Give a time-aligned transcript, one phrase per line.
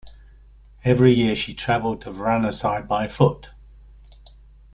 [0.83, 3.53] Every year she travelled to Varanasi by foot.